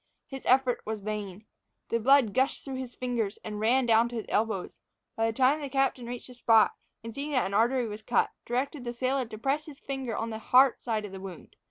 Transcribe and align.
His 0.25 0.43
effort 0.47 0.81
was 0.83 0.97
in 0.97 1.05
vain. 1.05 1.45
The 1.89 1.99
blood 1.99 2.33
gushed 2.33 2.65
through 2.65 2.77
his 2.77 2.95
fingers, 2.95 3.37
and 3.43 3.59
ran 3.59 3.85
down 3.85 4.09
to 4.09 4.15
his 4.15 4.25
elbows. 4.29 4.79
By 5.15 5.29
this 5.29 5.37
time 5.37 5.61
the 5.61 5.69
captain 5.69 6.07
reached 6.07 6.25
the 6.25 6.33
spot, 6.33 6.71
and 7.03 7.13
seeing 7.13 7.33
that 7.33 7.45
an 7.45 7.53
artery 7.53 7.85
was 7.85 8.01
cut, 8.01 8.31
directed 8.43 8.83
the 8.83 8.93
sailor 8.93 9.25
to 9.25 9.37
press 9.37 9.67
with 9.67 9.77
his 9.77 9.85
finger 9.85 10.17
on 10.17 10.31
the 10.31 10.39
heart 10.39 10.81
side 10.81 11.05
of 11.05 11.11
the 11.11 11.19
wound. 11.19 11.55